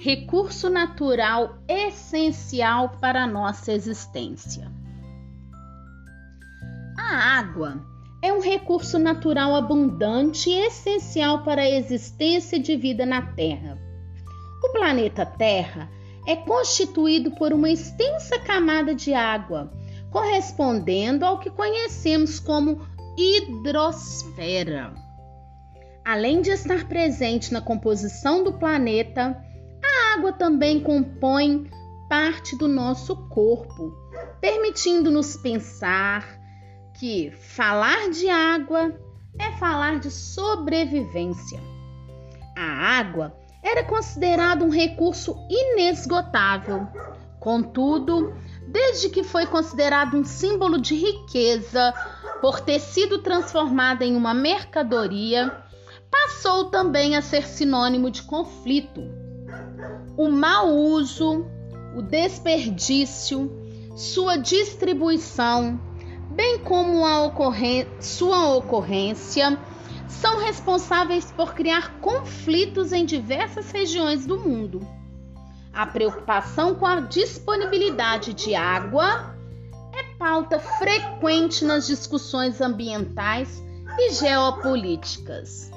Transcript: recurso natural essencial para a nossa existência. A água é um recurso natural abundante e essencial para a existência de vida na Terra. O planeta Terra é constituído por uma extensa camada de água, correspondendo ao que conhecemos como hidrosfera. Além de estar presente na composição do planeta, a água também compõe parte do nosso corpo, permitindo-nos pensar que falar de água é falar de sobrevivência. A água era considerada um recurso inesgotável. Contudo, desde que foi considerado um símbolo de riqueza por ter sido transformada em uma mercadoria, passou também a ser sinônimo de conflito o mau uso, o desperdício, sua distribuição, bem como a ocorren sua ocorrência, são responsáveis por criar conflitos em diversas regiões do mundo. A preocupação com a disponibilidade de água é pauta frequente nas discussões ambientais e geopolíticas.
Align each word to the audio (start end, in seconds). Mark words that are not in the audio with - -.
recurso 0.00 0.68
natural 0.68 1.58
essencial 1.68 2.96
para 3.00 3.24
a 3.24 3.26
nossa 3.26 3.72
existência. 3.72 4.70
A 6.98 7.38
água 7.38 7.86
é 8.22 8.32
um 8.32 8.40
recurso 8.40 8.98
natural 8.98 9.54
abundante 9.54 10.50
e 10.50 10.66
essencial 10.66 11.44
para 11.44 11.62
a 11.62 11.70
existência 11.70 12.58
de 12.58 12.76
vida 12.76 13.06
na 13.06 13.22
Terra. 13.22 13.78
O 14.62 14.72
planeta 14.72 15.24
Terra 15.24 15.88
é 16.26 16.34
constituído 16.34 17.30
por 17.32 17.52
uma 17.52 17.70
extensa 17.70 18.38
camada 18.38 18.94
de 18.94 19.14
água, 19.14 19.72
correspondendo 20.10 21.24
ao 21.24 21.38
que 21.38 21.50
conhecemos 21.50 22.40
como 22.40 22.80
hidrosfera. 23.16 25.09
Além 26.04 26.40
de 26.40 26.50
estar 26.50 26.88
presente 26.88 27.52
na 27.52 27.60
composição 27.60 28.42
do 28.42 28.54
planeta, 28.54 29.36
a 29.84 30.14
água 30.14 30.32
também 30.32 30.80
compõe 30.80 31.70
parte 32.08 32.56
do 32.56 32.66
nosso 32.66 33.14
corpo, 33.28 33.92
permitindo-nos 34.40 35.36
pensar 35.36 36.26
que 36.98 37.30
falar 37.30 38.10
de 38.10 38.28
água 38.28 38.92
é 39.38 39.52
falar 39.52 40.00
de 40.00 40.10
sobrevivência. 40.10 41.60
A 42.56 42.98
água 42.98 43.34
era 43.62 43.84
considerada 43.84 44.64
um 44.64 44.70
recurso 44.70 45.36
inesgotável. 45.48 46.88
Contudo, 47.38 48.34
desde 48.66 49.08
que 49.08 49.22
foi 49.22 49.46
considerado 49.46 50.16
um 50.16 50.24
símbolo 50.24 50.80
de 50.80 50.94
riqueza 50.94 51.94
por 52.40 52.60
ter 52.60 52.80
sido 52.80 53.18
transformada 53.18 54.04
em 54.04 54.16
uma 54.16 54.34
mercadoria, 54.34 55.64
passou 56.10 56.66
também 56.66 57.16
a 57.16 57.22
ser 57.22 57.46
sinônimo 57.46 58.10
de 58.10 58.22
conflito 58.22 59.20
o 60.16 60.28
mau 60.28 60.68
uso, 60.68 61.46
o 61.96 62.02
desperdício, 62.02 63.50
sua 63.96 64.36
distribuição, 64.36 65.80
bem 66.30 66.58
como 66.58 67.06
a 67.06 67.24
ocorren 67.24 67.86
sua 68.00 68.54
ocorrência, 68.54 69.58
são 70.06 70.38
responsáveis 70.38 71.32
por 71.32 71.54
criar 71.54 72.00
conflitos 72.00 72.92
em 72.92 73.06
diversas 73.06 73.70
regiões 73.70 74.26
do 74.26 74.38
mundo. 74.38 74.86
A 75.72 75.86
preocupação 75.86 76.74
com 76.74 76.84
a 76.84 77.00
disponibilidade 77.00 78.34
de 78.34 78.54
água 78.54 79.34
é 79.94 80.02
pauta 80.18 80.58
frequente 80.58 81.64
nas 81.64 81.86
discussões 81.86 82.60
ambientais 82.60 83.62
e 83.98 84.12
geopolíticas. 84.12 85.70